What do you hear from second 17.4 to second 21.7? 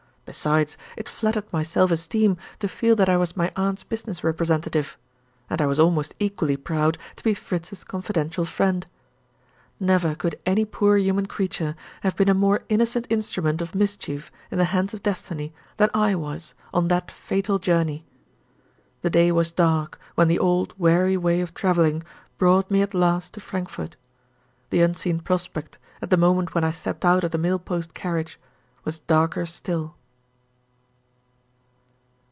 journey. The day was dark, when the old weary way of